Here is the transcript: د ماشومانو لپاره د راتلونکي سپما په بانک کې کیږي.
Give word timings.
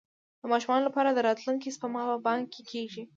د 0.41 0.43
ماشومانو 0.51 0.87
لپاره 0.87 1.09
د 1.11 1.19
راتلونکي 1.27 1.69
سپما 1.75 2.01
په 2.09 2.17
بانک 2.27 2.45
کې 2.53 2.61
کیږي. 2.71 3.03